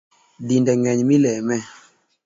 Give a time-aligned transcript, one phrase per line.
[0.47, 1.57] Dinde ngeny mileme